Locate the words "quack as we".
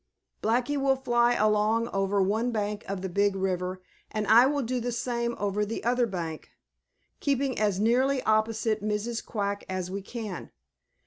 9.23-10.01